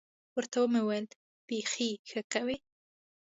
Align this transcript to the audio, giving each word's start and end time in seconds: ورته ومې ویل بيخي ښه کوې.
ورته 0.35 0.57
ومې 0.61 0.81
ویل 0.87 1.05
بيخي 1.47 1.89
ښه 2.09 2.21
کوې. 2.33 2.57